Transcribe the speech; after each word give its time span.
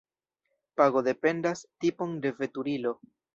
Pago 0.79 1.03
dependas 1.09 1.61
tipon 1.85 2.17
de 2.25 2.33
veturilo. 2.41 2.97